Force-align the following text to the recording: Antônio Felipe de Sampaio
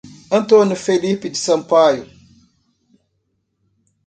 Antônio 0.31 0.75
Felipe 0.75 1.29
de 1.29 1.37
Sampaio 1.37 2.09